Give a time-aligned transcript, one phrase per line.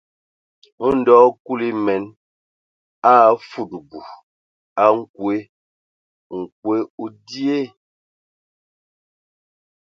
[0.97, 2.03] Ndɔ Kulu emen
[3.09, 3.99] a afudubu
[4.81, 5.35] a nkwe:
[6.39, 7.65] nkwe o dzyee.